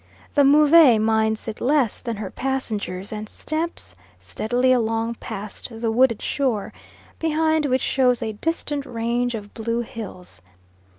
[0.33, 6.23] The Move minds it less than her passengers, and stamps steadily along past the wooded
[6.23, 6.73] shore,
[7.19, 10.41] behind which shows a distant range of blue hills.